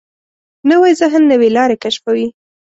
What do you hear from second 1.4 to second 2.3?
لارې کشفوي